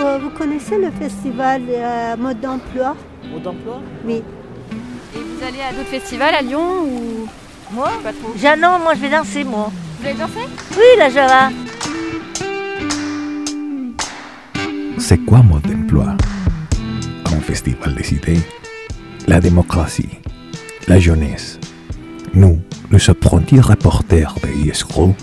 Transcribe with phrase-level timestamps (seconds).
[0.00, 2.96] vous, connaissez le festival euh, Mode d'emploi?
[3.30, 3.80] Mode d'emploi?
[4.04, 4.14] Oui.
[4.14, 7.28] Et vous allez à d'autres festivals à Lyon ou?
[7.72, 7.90] Moi?
[8.02, 8.32] Pas trop.
[8.56, 9.70] Non, moi je vais danser, moi.
[10.00, 10.46] Vous allez danser?
[10.76, 11.50] Oui, la Java.
[14.98, 16.16] C'est quoi Mode d'emploi?
[17.32, 18.40] Un festival des idées,
[19.26, 20.18] la démocratie,
[20.88, 21.58] la jeunesse.
[22.34, 25.14] Nous, les apprentis reporters de ISRO,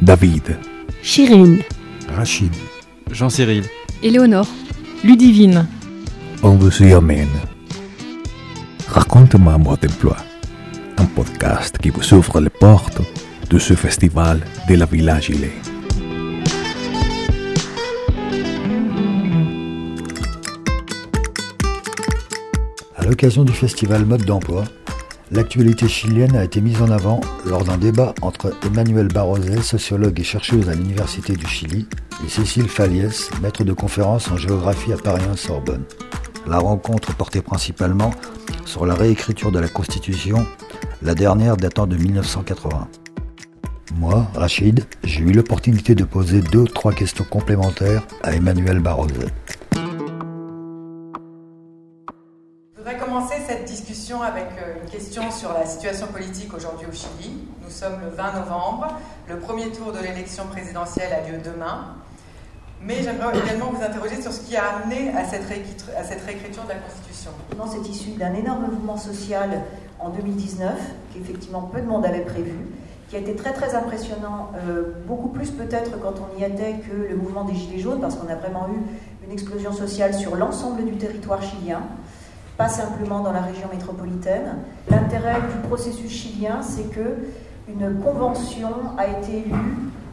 [0.00, 0.58] David,
[1.02, 1.58] Chirine,
[2.14, 2.52] Rachid,
[3.10, 3.64] Jean-Cyril,
[4.02, 4.46] Éléonore.
[5.02, 5.66] Ludivine.
[6.42, 7.26] on vous y amène.
[8.86, 10.16] Raconte-moi Mode d'emploi,
[10.98, 13.00] un podcast qui vous ouvre les portes
[13.50, 15.52] de ce festival de la Villa Gilet.
[22.96, 24.64] À l'occasion du festival Mode d'emploi,
[25.30, 30.24] l'actualité chilienne a été mise en avant lors d'un débat entre Emmanuel Barrozet, sociologue et
[30.24, 31.86] chercheuse à l'Université du Chili,
[32.24, 35.84] et Cécile Faliès, maître de conférence en géographie à Paris 1 Sorbonne.
[36.46, 38.10] La rencontre portait principalement
[38.64, 40.46] sur la réécriture de la Constitution,
[41.02, 42.88] la dernière datant de 1980.
[43.96, 49.26] Moi, Rachid, j'ai eu l'opportunité de poser deux ou trois questions complémentaires à Emmanuel Barrozet.
[54.22, 57.38] Avec euh, une question sur la situation politique aujourd'hui au Chili.
[57.64, 58.88] Nous sommes le 20 novembre,
[59.26, 61.94] le premier tour de l'élection présidentielle a lieu demain.
[62.82, 66.22] Mais j'aimerais également vous interroger sur ce qui a amené à cette, réécriture, à cette
[66.22, 67.30] réécriture de la Constitution.
[67.70, 69.62] C'est issu d'un énorme mouvement social
[69.98, 70.74] en 2019,
[71.14, 72.66] qu'effectivement peu de monde avait prévu,
[73.08, 77.08] qui a été très très impressionnant, euh, beaucoup plus peut-être quand on y était que
[77.08, 80.84] le mouvement des Gilets jaunes, parce qu'on a vraiment eu une explosion sociale sur l'ensemble
[80.84, 81.80] du territoire chilien,
[82.58, 84.56] pas simplement dans la région métropolitaine.
[84.90, 87.16] L'intérêt du processus chilien, c'est que
[87.68, 89.54] une convention a été élue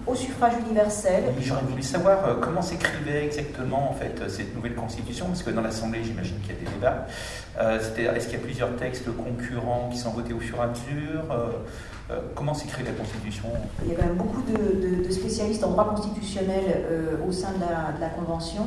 [0.05, 1.23] au suffrage universel.
[1.41, 5.49] J'aurais voulu savoir euh, comment s'écrivait exactement en fait euh, cette nouvelle constitution, parce que
[5.49, 7.07] dans l'Assemblée, j'imagine qu'il y a des débats.
[7.59, 10.61] Euh, c'est-à-dire, Est-ce qu'il y a plusieurs textes concurrents qui sont votés au fur et
[10.61, 13.45] à mesure euh, Comment s'écrit la constitution?
[13.83, 14.53] Il y a quand même beaucoup de,
[14.99, 18.61] de- de spécialistes en droit constitutionnel euh, au sein de la, de la Convention.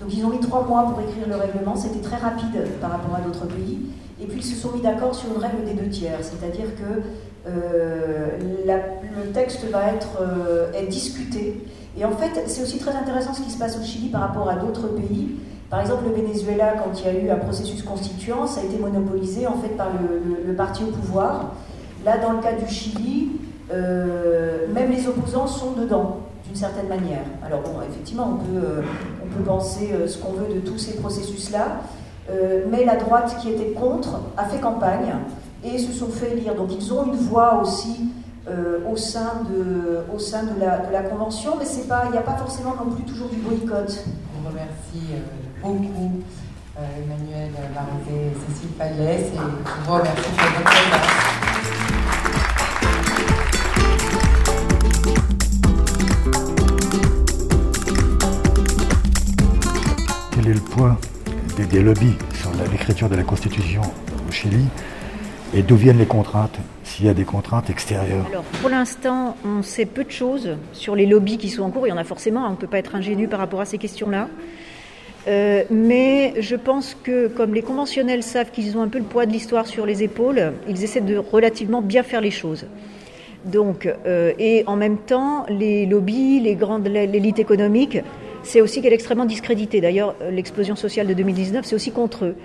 [0.00, 3.16] Donc ils ont mis trois mois pour écrire le règlement, c'était très rapide par rapport
[3.16, 3.78] à d'autres pays.
[4.20, 7.50] Et puis ils se sont mis d'accord sur une règle des deux tiers, c'est-à-dire que
[7.50, 8.28] euh,
[8.66, 11.60] le texte va être euh, discuté.
[11.98, 14.48] Et en fait, c'est aussi très intéressant ce qui se passe au Chili par rapport
[14.48, 15.36] à d'autres pays.
[15.70, 18.78] Par exemple, le Venezuela, quand il y a eu un processus constituant, ça a été
[18.78, 19.88] monopolisé en fait par
[20.46, 21.54] le, parti au pouvoir.
[22.04, 23.32] Là, dans le cas du Chili,
[23.72, 27.24] euh, même les opposants sont dedans, d'une certaine manière.
[27.44, 28.82] Alors bon, effectivement, on peut, euh,
[29.36, 31.80] peut penser euh, ce qu'on veut de tous ces processus-là,
[32.30, 35.14] euh, mais la droite qui était contre a fait campagne
[35.64, 36.54] et se sont fait élire.
[36.54, 38.10] Donc ils ont une voix aussi
[38.48, 42.22] euh, au sein de, au sein de, la, de la Convention, mais il n'y a
[42.22, 44.04] pas forcément non plus toujours du boycott.
[44.40, 46.22] On remercie euh, beaucoup
[46.78, 51.35] euh, Emmanuel Barrezet et Cécile Paliès et vous remercie pour votre présence.
[61.56, 63.80] Des, des lobbies sur l'écriture de la Constitution
[64.28, 64.62] au Chili
[65.54, 69.62] et d'où viennent les contraintes, s'il y a des contraintes extérieures Alors, pour l'instant, on
[69.62, 71.86] sait peu de choses sur les lobbies qui sont en cours.
[71.86, 73.78] Il y en a forcément, on ne peut pas être ingénu par rapport à ces
[73.78, 74.28] questions-là.
[75.28, 79.24] Euh, mais je pense que, comme les conventionnels savent qu'ils ont un peu le poids
[79.24, 82.66] de l'histoire sur les épaules, ils essaient de relativement bien faire les choses.
[83.46, 87.98] Donc, euh, et en même temps, les lobbies, les grandes, l'élite économique,
[88.46, 89.80] c'est aussi qu'elle est extrêmement discréditée.
[89.80, 92.36] D'ailleurs, l'explosion sociale de 2019, c'est aussi contre eux.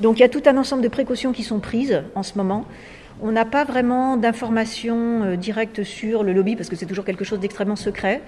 [0.00, 2.64] Donc, il y a tout un ensemble de précautions qui sont prises en ce moment.
[3.22, 7.24] On n'a pas vraiment d'informations euh, directes sur le lobby parce que c'est toujours quelque
[7.24, 8.20] chose d'extrêmement secret.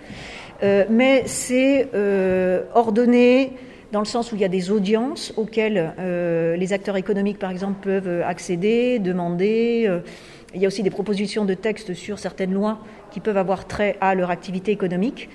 [0.62, 3.52] Euh, mais c'est euh, ordonné
[3.92, 7.50] dans le sens où il y a des audiences auxquelles euh, les acteurs économiques, par
[7.50, 9.84] exemple, peuvent accéder, demander.
[9.86, 10.00] Euh,
[10.54, 12.78] il y a aussi des propositions de textes sur certaines lois
[13.10, 15.28] qui peuvent avoir trait à leur activité économique.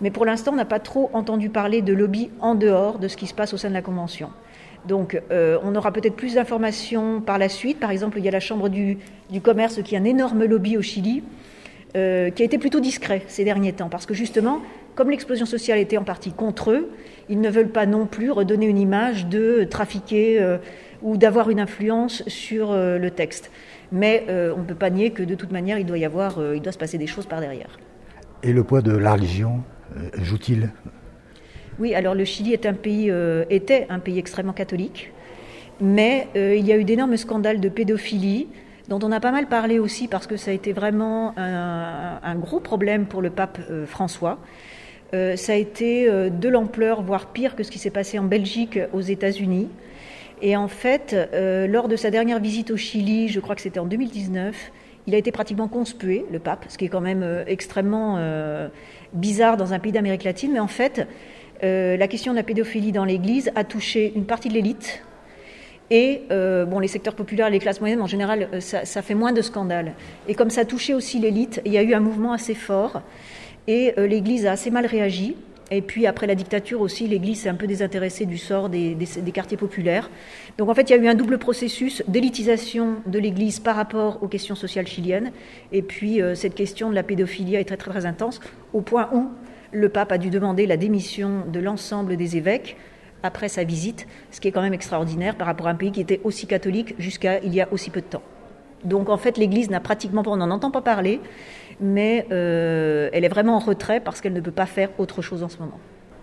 [0.00, 3.16] Mais pour l'instant, on n'a pas trop entendu parler de lobby en dehors de ce
[3.16, 4.30] qui se passe au sein de la Convention.
[4.86, 7.80] Donc, euh, on aura peut-être plus d'informations par la suite.
[7.80, 8.98] Par exemple, il y a la Chambre du,
[9.42, 11.22] commerce qui est un énorme lobby au Chili,
[11.96, 14.60] euh, qui a été plutôt discret ces derniers temps, parce que justement,
[14.94, 16.90] comme l'explosion sociale était en partie contre eux,
[17.28, 20.58] ils ne veulent pas non plus redonner une image de trafiquer euh,
[21.02, 23.50] ou d'avoir une influence sur le texte.
[23.92, 26.62] Mais on ne peut pas nier que de toute manière, il doit y avoir, il
[26.62, 27.78] doit se passer des choses par derrière.
[28.42, 29.62] Et le poids de la religion?
[30.18, 30.70] Joue-t-il?
[31.80, 35.10] Oui, alors le Chili est un pays, euh, était un pays extrêmement catholique,
[35.80, 38.46] mais euh, il y a eu d'énormes scandales de pédophilie
[38.88, 42.60] dont on a pas mal parlé aussi parce que ça a été vraiment un, gros
[42.60, 44.38] problème pour le pape euh, François.
[45.12, 49.00] ça a été de l'ampleur, voire pire que ce qui s'est passé en Belgique, aux
[49.00, 49.68] États-Unis.
[50.42, 51.16] Et en fait,
[51.68, 54.72] lors de sa dernière visite au Chili, je crois que c'était en 2019,
[55.06, 58.18] il a été pratiquement conspué, le pape, ce qui est quand même extrêmement
[59.14, 60.52] bizarre dans un pays d'Amérique latine.
[60.52, 61.06] Mais en fait,
[61.62, 65.02] la question de la pédophilie dans l'Église a touché une partie de l'élite,
[65.90, 69.32] et euh, bon, les secteurs populaires les classes moyennes, en général, euh, ça, fait moins
[69.32, 69.92] de scandales.
[70.28, 73.02] Et comme ça touchait aussi l'élite, il y a eu un mouvement assez fort.
[73.68, 75.36] Et euh, l'Église a assez mal réagi.
[75.74, 78.96] Et puis après la dictature aussi, l'Église s'est un peu désintéressée du sort des,
[79.32, 80.08] quartiers populaires.
[80.56, 84.22] Donc en fait, il y a eu un double processus d'élitisation de l'Église par rapport
[84.22, 85.32] aux questions sociales chiliennes.
[85.72, 88.40] Et puis cette question de la pédophilie est très très très intense,
[88.72, 89.28] au point où
[89.72, 92.76] le pape a dû demander la démission de l'ensemble des évêques
[93.24, 96.00] après sa visite, ce qui est quand même extraordinaire par rapport à un pays qui
[96.00, 98.22] était aussi catholique jusqu'à il y a aussi peu de temps.
[98.84, 101.20] Donc en fait, l'Église n'a pratiquement pas, on n'en entend pas parler,
[101.80, 105.42] mais euh, elle est vraiment en retrait parce qu'elle ne peut pas faire autre chose
[105.42, 105.78] en ce moment.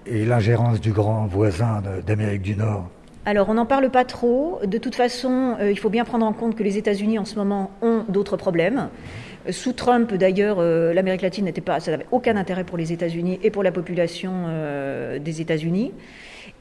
[0.06, 2.90] Et l'ingérence du grand voisin d'Amérique du Nord
[3.24, 4.60] alors, on n'en parle pas trop.
[4.66, 7.36] De toute façon, euh, il faut bien prendre en compte que les États-Unis, en ce
[7.36, 8.90] moment, ont d'autres problèmes.
[9.48, 13.40] Euh, sous Trump, d'ailleurs, l'Amérique latine n'était pas, ça n'avait aucun intérêt pour les États-Unis
[13.44, 14.32] et pour la population
[15.20, 15.94] des États-Unis.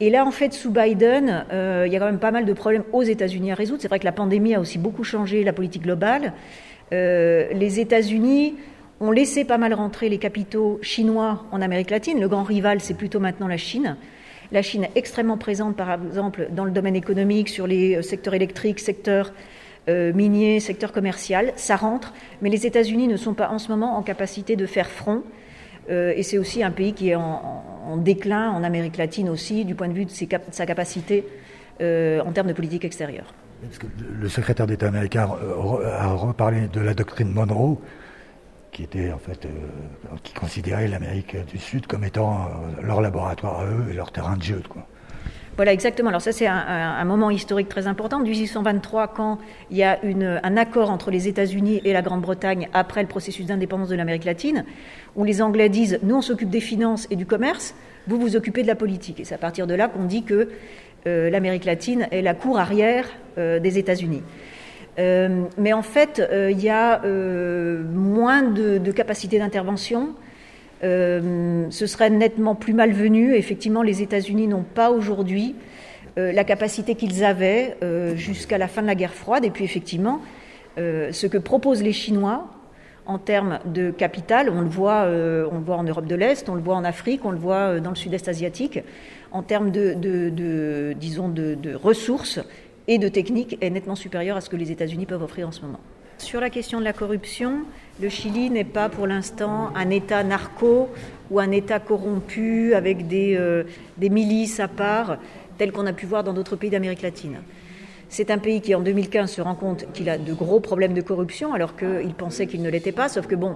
[0.01, 2.85] Et là, en fait, sous Biden, il y a quand même pas mal de problèmes
[2.93, 3.81] aux États-Unis à résoudre.
[3.81, 6.35] C'est vrai que la pandémie a aussi beaucoup changé la politique globale.
[6.91, 8.55] Les États-Unis
[9.00, 12.20] ont laissé pas mal rentrer les capitaux chinois en Amérique latine.
[12.20, 13.97] Le grand rival, c'est plutôt maintenant la Chine.
[14.52, 18.35] La Chine est extrêmement présente, par exemple, dans le domaine économique, sur les euh, secteurs
[18.35, 19.32] électriques, secteurs
[19.88, 21.52] miniers, secteur commercial.
[21.56, 24.88] Ça rentre, mais les États-Unis ne sont pas en ce moment en capacité de faire
[24.88, 25.25] front.
[25.88, 29.88] et c'est aussi un pays qui est en déclin en Amérique latine aussi, du point
[29.88, 31.26] de vue de, sa capacité
[31.81, 33.32] euh, en termes de politique extérieure.
[34.20, 35.31] le secrétaire d'État américain
[35.85, 37.79] a reparlé de la doctrine Monroe,
[38.72, 39.49] qui était en fait, euh,
[40.22, 44.37] qui considérait l'Amérique du Sud comme étant euh, leur laboratoire à eux et leur terrain
[44.37, 44.62] de jeu.
[45.56, 46.08] Voilà, exactement.
[46.08, 48.20] Alors ça, c'est un, moment historique très important.
[48.20, 49.38] 1823, quand
[49.70, 53.88] il y a un accord entre les États-Unis et la Grande-Bretagne après le processus d'indépendance
[53.88, 54.64] de l'Amérique latine,
[55.17, 57.75] où les Anglais disent, nous, on s'occupe des finances et du commerce,
[58.06, 59.20] vous vous occupez de la politique.
[59.20, 60.49] Et c'est à partir de là qu'on dit que
[61.06, 63.06] euh, l'Amérique latine est la cour arrière
[63.37, 64.22] des États-Unis.
[64.99, 70.15] Euh, mais en fait, il y a moins de, de capacité d'intervention
[70.83, 73.35] euh, ce serait nettement plus malvenu.
[73.35, 75.55] Effectivement, les États-Unis n'ont pas aujourd'hui
[76.19, 79.45] euh, la capacité qu'ils avaient euh, jusqu'à la fin de la guerre froide.
[79.45, 80.21] Et puis, effectivement,
[80.77, 82.47] ce que proposent les Chinois
[83.05, 86.85] en termes de capital, on le voit, en Europe de l'Est, on le voit en
[86.85, 88.81] Afrique, on le voit dans le Sud-Est asiatique,
[89.31, 92.41] en termes de disons, de, ressources
[92.91, 95.63] et de techniques, est nettement supérieur à ce que les États-Unis peuvent offrir en ce
[95.63, 95.79] moment.
[96.19, 97.61] Sur la question de la corruption,
[98.03, 100.89] le Chili n'est pas pour l'instant un État narco
[101.31, 103.63] ou un État corrompu avec des, euh,
[103.97, 105.19] des milices à part,
[105.57, 107.39] tel qu'on a pu voir dans d'autres pays d'Amérique latine.
[108.09, 111.01] C'est un pays qui, en 2015, se rend compte qu'il a de gros problèmes de
[111.01, 113.55] corruption, alors qu'il pensait qu'il ne l'était pas, sauf que, bon,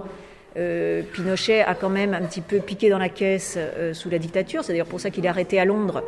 [0.57, 4.19] euh, Pinochet a quand même un petit peu piqué dans la caisse euh, sous la
[4.19, 4.65] dictature.
[4.65, 6.03] C'est d'ailleurs pour ça qu'il est arrêté à Londres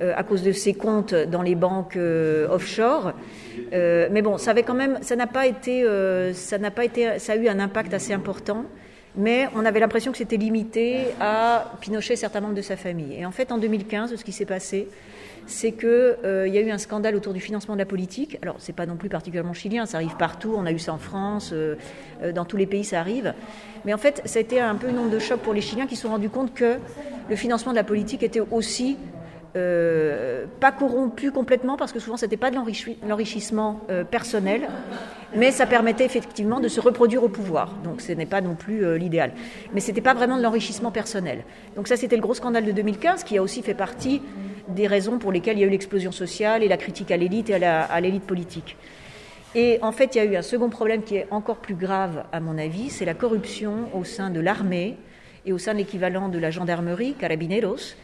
[0.00, 1.96] à cause de ses comptes dans les banques
[2.50, 3.12] offshore.
[3.72, 6.84] Euh, mais bon, ça avait quand même, ça n'a pas été, euh, ça n'a pas
[6.84, 8.64] été, ça a eu un impact assez important.
[9.16, 13.14] Mais on avait l'impression que c'était limité à Pinochet et certains membres de sa famille.
[13.16, 14.88] Et en fait, en 2015, ce qui s'est passé,
[15.46, 18.38] c'est qu'il euh, y a eu un scandale autour du financement de la politique.
[18.42, 20.54] Alors, c'est pas non plus particulièrement chilien, ça arrive partout.
[20.56, 21.54] On a eu ça en France,
[22.34, 23.34] dans tous les pays, ça arrive.
[23.84, 25.86] Mais en fait, ça a été un peu une onde de choc pour les Chiliens
[25.86, 26.78] qui se sont rendus compte que
[27.28, 28.96] le financement de la politique était aussi
[29.56, 34.68] euh, pas corrompu complètement parce que souvent c'était pas de l'enrichissement euh, personnel,
[35.36, 37.72] mais ça permettait effectivement de se reproduire au pouvoir.
[37.84, 39.30] Donc ce n'est pas non plus euh, l'idéal.
[39.72, 41.44] Mais c'était pas vraiment de l'enrichissement personnel.
[41.76, 44.22] Donc ça c'était le gros scandale de 2015 qui a aussi fait partie
[44.66, 47.48] des raisons pour lesquelles il y a eu l'explosion sociale et la critique à l'élite
[47.50, 48.76] et à l'élite politique.
[49.54, 52.24] Et en fait, il y a eu un second problème qui est encore plus grave,
[52.32, 54.96] à mon avis, c'est la corruption au sein de l'armée
[55.46, 57.94] et au sein de l'équivalent de la gendarmerie, carabineros,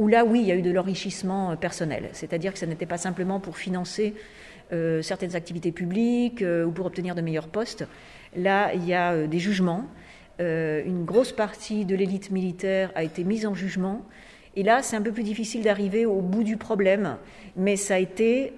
[0.00, 2.08] où là, oui, il y a eu de l'enrichissement euh, personnel.
[2.12, 4.14] C'est-à-dire que ce n'était pas simplement pour financer
[4.72, 7.84] euh, certaines activités publiques euh, ou pour obtenir de meilleurs postes.
[8.34, 9.84] Là, il y a des jugements.
[10.38, 14.06] une grosse partie de l'élite militaire a été mise en jugement.
[14.56, 17.18] Et là, c'est un peu plus difficile d'arriver au bout du problème,
[17.56, 18.52] mais ça a été,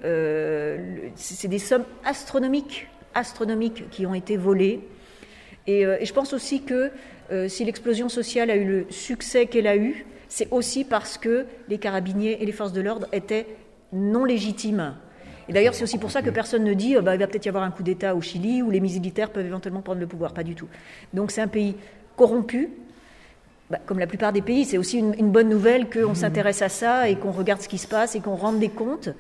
[1.17, 4.81] c'est des sommes astronomiques, astronomiques qui ont été volées.
[5.67, 6.93] Et, et je pense aussi que
[7.49, 11.77] si l'explosion sociale a eu le succès qu'elle a eu, c'est aussi parce que les
[11.77, 13.47] carabiniers et les forces de l'ordre étaient
[13.93, 14.95] non légitimes.
[15.47, 17.51] Et d'ailleurs, c'est aussi pour ça que personne ne dit qu'il bah, va peut-être y
[17.51, 20.33] avoir un coup d'État au Chili où les militaires peuvent éventuellement prendre le pouvoir.
[20.33, 20.69] Pas du tout.
[21.13, 21.77] Donc c'est un pays
[22.17, 22.71] corrompu,
[23.69, 27.11] bah, comme la plupart des pays, c'est aussi une, bonne nouvelle qu'on s'intéresse à ça
[27.11, 29.11] et qu'on regarde ce qui se passe et qu'on rende des comptes.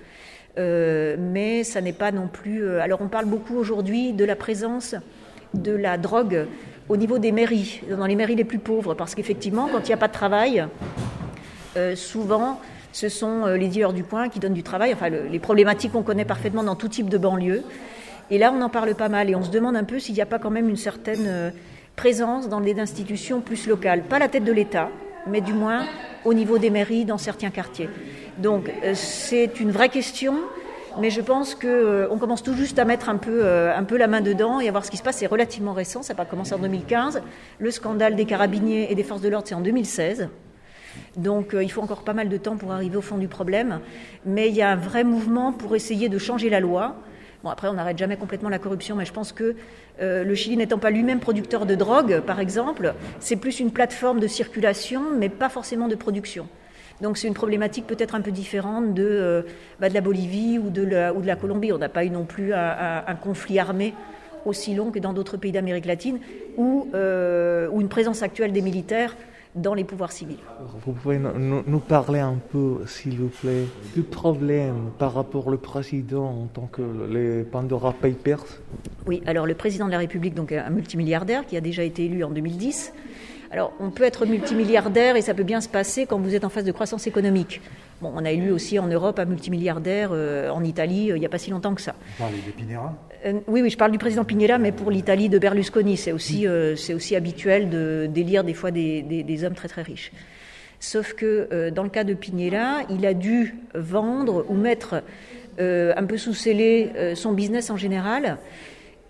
[0.57, 2.65] Euh, mais ça n'est pas non plus.
[2.65, 4.95] Euh, alors on parle beaucoup aujourd'hui de la présence
[5.55, 6.47] de la drogue
[6.89, 9.95] au niveau des mairies, dans les mairies les plus pauvres, parce qu'effectivement, quand il n'y
[9.95, 10.67] a pas de travail,
[11.77, 12.61] euh, souvent
[12.93, 16.27] ce sont les dealers du coin qui donnent du travail, enfin les problématiques qu'on connaît
[16.27, 17.63] parfaitement dans tout type de banlieue.
[18.31, 20.21] Et là, on en parle pas mal et on se demande un peu s'il n'y
[20.21, 21.53] a pas quand même une certaine
[21.97, 24.91] présence dans des institutions plus locales, pas la tête de l'État,
[25.27, 25.87] mais du moins
[26.25, 27.89] au niveau des mairies dans certains quartiers.
[28.39, 30.35] Donc euh, c'est une vraie question,
[31.01, 33.97] mais je pense qu'on euh, commence tout juste à mettre un peu, euh, un peu
[33.97, 35.17] la main dedans et à voir ce qui se passe.
[35.17, 37.23] C'est relativement récent, ça n'a pas commencé en 2015.
[37.59, 40.29] Le scandale des carabiniers et des forces de l'ordre, c'est en 2016.
[41.17, 43.81] Donc il faut encore pas mal de temps pour arriver au fond du problème,
[44.27, 46.97] mais il y a un vrai mouvement pour essayer de changer la loi.
[47.43, 49.57] Bon, après, on n'arrête jamais complètement la corruption, mais je pense que
[50.01, 54.21] euh, le Chili n'étant pas lui-même producteur de drogue, par exemple, c'est plus une plateforme
[54.21, 56.47] de circulation, mais pas forcément de production.
[57.01, 59.43] Donc c'est une problématique peut-être un peu différente de, euh,
[59.81, 61.73] bah, de la Bolivie ou de la, ou de la, Colombie.
[61.73, 63.95] On n'a pas eu non plus un, conflit armé
[64.45, 66.19] aussi long que dans d'autres pays d'Amérique latine,
[66.57, 69.15] ou euh, une présence actuelle des militaires
[69.55, 70.39] dans les pouvoirs civils.
[70.85, 76.25] Vous pouvez nous parler un peu, s'il vous plaît, du problème par rapport au président
[76.25, 78.45] en tant que les Pandora Papers?
[79.07, 82.25] Oui, alors le président de la République, donc un multimilliardaire qui a déjà été élu
[82.25, 82.93] en 2010.
[83.53, 86.49] Alors on peut être multimilliardaire et ça peut bien se passer quand vous êtes en
[86.49, 87.61] phase de croissance économique.
[88.01, 91.27] Bon, on a élu aussi en Europe un multimilliardaire euh, en Italie euh, il n'y
[91.27, 91.95] a pas si longtemps que ça.
[92.17, 92.95] Vous parlez de Pinera
[93.27, 95.99] euh, Oui, oui, je parle du président Pinera, mais pour l'Italie de Berlusconi.
[95.99, 97.69] C'est aussi, c'est aussi habituel
[98.11, 100.13] d'élire des fois des, des, hommes très très riches.
[100.81, 105.03] Sauf que dans le cas de Pinera, il a dû vendre ou mettre
[105.59, 108.39] un peu sous scellé son business en général.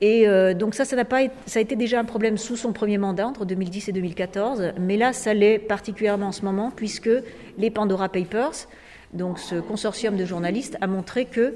[0.05, 2.99] Et donc ça, ça, n'a pas ça a été déjà un problème sous son premier
[2.99, 7.09] mandat, entre 2010 et 2014, mais là, ça l'est particulièrement en ce moment, puisque
[7.57, 8.67] les Pandora Papers
[9.13, 11.55] donc ce consortium de journalistes a montré que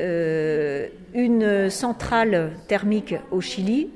[0.00, 3.90] euh, une centrale thermique au Chili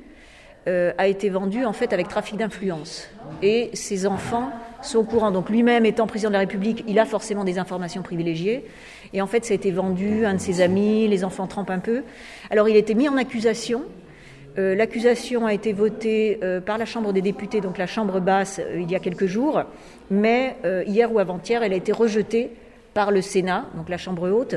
[0.66, 3.08] euh, a été vendue en fait avec trafic d'influence.
[3.42, 4.50] Et ses enfants
[4.82, 5.30] sont au courant.
[5.30, 8.64] Donc lui-même étant président de la République, il a forcément des informations privilégiées.
[9.12, 11.78] Et en fait, ça a été vendu un de ses amis, les enfants trempent un
[11.78, 12.02] peu.
[12.50, 13.84] Alors il a été mis en accusation.
[14.58, 18.90] Euh, l'accusation a été votée par la Chambre des députés, donc la Chambre basse, il
[18.90, 19.62] y a quelques jours.
[20.10, 20.56] Mais
[20.86, 22.50] hier ou avant-hier, elle a été rejetée
[22.98, 24.56] par le Sénat, donc la Chambre haute,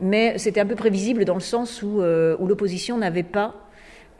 [0.00, 3.56] mais c'était un peu prévisible dans le sens où, euh, l'opposition n'avait pas,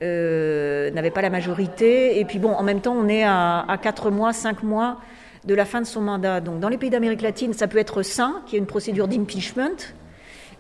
[0.03, 2.19] euh, n'avait pas la majorité.
[2.19, 4.99] Et puis bon, en même temps, on est à, à 4 mois, 5 mois
[5.45, 6.41] de la fin de son mandat.
[6.41, 9.09] Donc dans les pays d'Amérique latine, ça peut être sain, qu'il y ait une procédure
[9.09, 9.95] d'impeachment,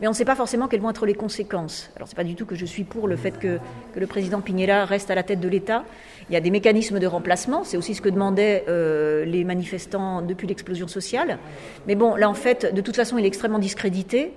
[0.01, 1.91] mais on ne sait pas forcément quelles vont être les conséquences.
[1.97, 3.59] Alors c'est pas du tout que je suis pour le fait que,
[3.95, 5.85] que le président Piñera reste à la tête de l'État.
[6.31, 10.23] Il y a des mécanismes de remplacement, c'est aussi ce que demandaient euh, les manifestants
[10.23, 11.39] depuis l'explosion sociale.
[11.87, 14.33] Mais bon, là en fait, de toute façon, il est extrêmement discrédité.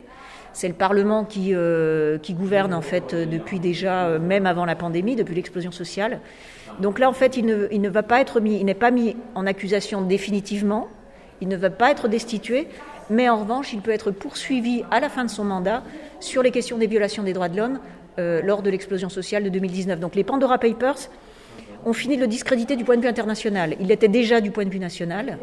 [0.53, 5.15] C'est le Parlement qui, euh, gouverne en fait depuis déjà, euh, même avant la pandémie,
[5.15, 6.19] depuis l'explosion sociale.
[6.79, 9.45] Donc là, en fait, il ne, va pas être mis, il n'est pas mis en
[9.45, 10.87] accusation définitivement.
[11.41, 12.67] Il ne va pas être destitué,
[13.09, 15.83] mais en revanche, il peut être poursuivi à la fin de son mandat
[16.19, 17.79] sur les questions des violations des droits de l'homme
[18.19, 19.99] euh, lors de l'explosion sociale de 2019.
[19.99, 21.09] Donc les Pandora Papers
[21.85, 23.75] ont fini de le discréditer du point de vue international.
[23.79, 25.39] Il l'était déjà du point de vue national.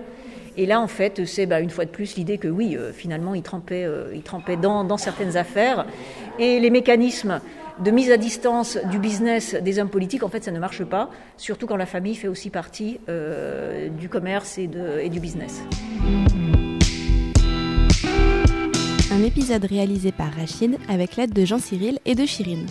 [0.60, 3.34] Et là, en fait, c'est bah, une fois de plus l'idée que oui, euh, finalement,
[3.34, 4.14] il trempait, euh,
[4.60, 5.86] dans, certaines affaires.
[6.38, 7.40] Et les mécanismes
[7.82, 11.08] de mise à distance du business des hommes politiques, en fait, ça ne marche pas,
[11.38, 13.00] surtout quand la famille fait aussi partie
[13.98, 15.62] du commerce et du business.
[19.12, 22.66] un épisode réalisé par Rachid avec l'aide de Jean-Cyril et de Chirine.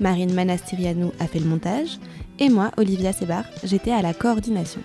[0.00, 1.98] Marine Manastirianou a fait le montage
[2.38, 4.80] et moi, Olivia Sebar, j'étais à la coordination.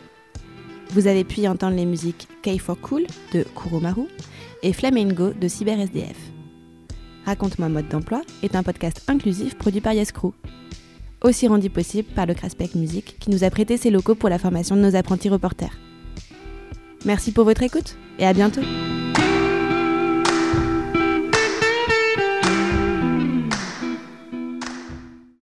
[0.91, 4.03] Vous avez pu entendre les musiques K for Cool de Kuromaru
[4.63, 6.17] et Flamengo de CyberSDF.
[7.25, 10.34] Raconte-moi mode d'emploi est un podcast inclusif produit par Yescrew.
[11.24, 14.39] Aussi rendu possible par le Craspec Music qui nous a prêté ses locaux pour la
[14.39, 15.77] formation de nos apprentis reporters.
[17.06, 18.62] Merci pour votre écoute et à bientôt!